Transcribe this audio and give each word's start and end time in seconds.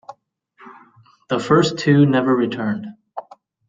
The 1.29 1.37
first 1.37 1.77
two 1.77 2.07
never 2.07 2.35
returned. 2.35 2.87